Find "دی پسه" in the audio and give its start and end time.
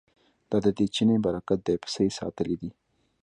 1.65-1.99